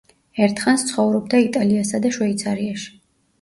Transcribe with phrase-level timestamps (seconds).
[0.45, 2.91] ერთხანს ცხოვრობდა იტალიასა და შვეიცარიაში.